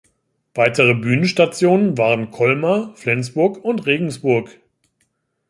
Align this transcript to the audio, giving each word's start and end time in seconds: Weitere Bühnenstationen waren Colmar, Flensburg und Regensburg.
Weitere 0.55 0.95
Bühnenstationen 0.95 1.95
waren 1.95 2.31
Colmar, 2.31 2.91
Flensburg 2.95 3.63
und 3.63 3.85
Regensburg. 3.85 4.59